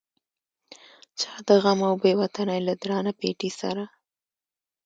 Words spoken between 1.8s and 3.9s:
او بې وطنۍ له درانه پیټي سره.